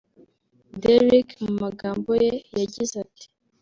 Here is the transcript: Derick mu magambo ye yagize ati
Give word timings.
Derick 0.81 1.29
mu 1.45 1.51
magambo 1.61 2.09
ye 2.23 2.33
yagize 2.57 2.93
ati 3.05 3.25